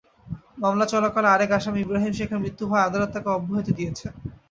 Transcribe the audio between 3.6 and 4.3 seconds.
দিয়েছেন।